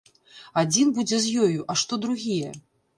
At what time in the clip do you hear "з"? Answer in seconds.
1.27-1.37